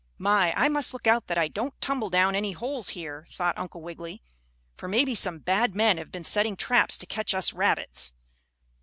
[0.17, 3.83] "My, I must look out that I don't tumble down any holes here," thought Uncle
[3.83, 4.23] Wiggily,
[4.75, 8.11] "for maybe some bad men have been setting traps to catch us rabbits."